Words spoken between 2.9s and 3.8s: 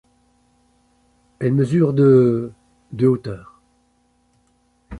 de hauteur.